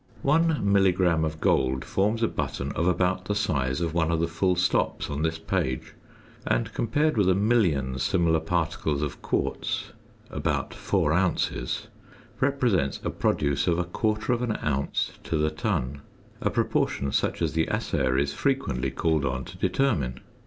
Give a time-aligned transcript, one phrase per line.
[0.23, 4.27] One milligram of gold forms a button of about the size of one of the
[4.27, 5.93] full stops on this page,
[6.43, 9.91] and compared with a million similar particles of quartz
[10.31, 11.85] (about four ounces),
[12.39, 16.01] represents a produce of a quarter of an ounce to the ton:
[16.41, 20.19] a proportion such as the assayer is frequently called on to determine.